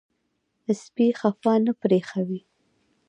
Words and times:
سپي 0.81 1.07
خفه 1.19 1.53
نه 1.65 1.73
پرېښوئ. 1.81 2.39